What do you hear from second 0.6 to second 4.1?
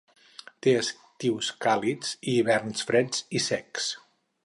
Té estius càlids i hiverns freds i secs.